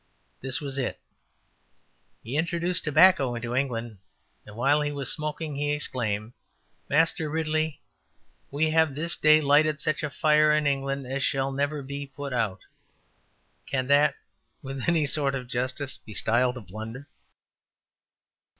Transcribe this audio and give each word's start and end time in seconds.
This 0.41 0.59
was 0.59 0.79
it: 0.79 0.99
``He 2.25 2.33
introduced 2.33 2.83
tobacco 2.83 3.35
into 3.35 3.53
England, 3.53 3.99
and 4.47 4.55
while 4.55 4.81
he 4.81 4.91
was 4.91 5.11
smoking 5.13 5.55
he 5.55 5.71
exclaimed, 5.73 6.33
`Master 6.89 7.31
Ridley, 7.31 7.81
we 8.49 8.71
have 8.71 8.95
this 8.95 9.15
day 9.15 9.39
lighted 9.39 9.79
such 9.79 10.01
a 10.01 10.09
fire 10.09 10.51
in 10.57 10.65
England 10.65 11.05
as 11.05 11.23
shall 11.23 11.51
never 11.51 11.83
be 11.83 12.07
put 12.07 12.33
out.''' 12.33 12.65
Can 13.71 13.85
that, 13.89 14.15
with 14.63 14.81
any 14.89 15.05
sort 15.05 15.35
of 15.35 15.47
justice, 15.47 15.99
be 16.03 16.15
styled 16.15 16.57
a 16.57 16.61
blunder? 16.61 17.07